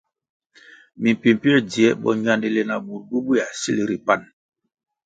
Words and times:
Mi 1.01 1.09
mpimpier 1.15 1.59
dzie 1.69 1.87
bo 2.01 2.09
ñandili 2.23 2.61
na 2.65 2.75
bur 2.85 3.01
bubuéa 3.09 3.45
sil 3.61 3.77
ri 3.89 3.97
pan. 4.05 4.21